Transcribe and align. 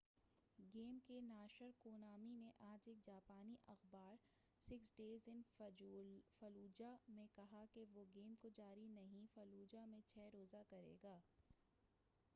Game 0.57 0.97
کے 0.99 1.19
ناشر 1.23 1.71
Konami 1.79 2.31
نے 2.35 2.51
آج 2.67 2.87
ایک 2.87 3.03
جاپانی 3.05 3.55
اخبار 3.67 4.15
میں 4.61 4.77
کہا 4.89 4.89
ہے 4.89 4.95
کہ 4.97 4.97
وہ 4.99 5.09
six 5.09 5.19
days 5.19 5.27
in 5.27 5.43
fallujah 5.51 6.15
Fallujah 6.39 6.95
میں 7.09 7.25
چھ 7.35 7.75
روزہ 7.75 8.03
گیم 8.15 8.33
کو 8.41 8.49
جاری 8.55 8.87
نہیں 8.89 9.27
کرے 9.33 9.65
گا۔ 9.73 11.19